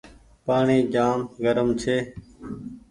پآڻيٚ 0.45 0.89
جآم 0.93 1.19
گرم 1.43 1.67
ڇي۔ 1.81 1.97